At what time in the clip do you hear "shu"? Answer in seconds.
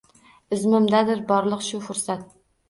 1.67-1.83